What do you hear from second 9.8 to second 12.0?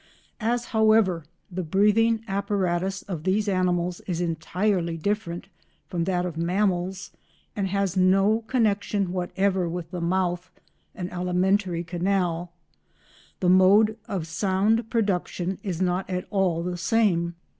the mouth and alimentary